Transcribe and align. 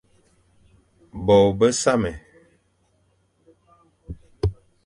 Bô 1.25 1.37
besamé, 1.59 2.11